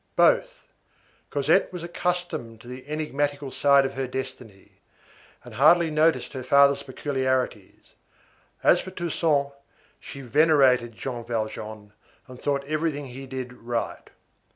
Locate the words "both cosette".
0.15-1.71